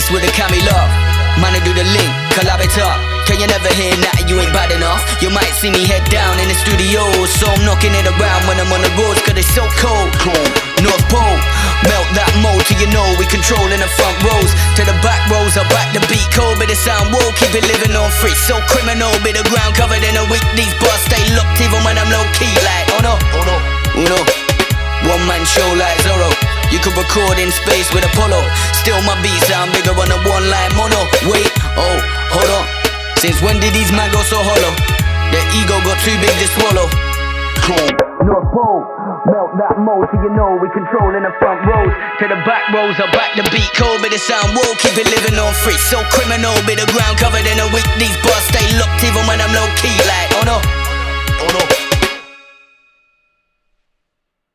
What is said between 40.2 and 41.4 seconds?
you know we controlling the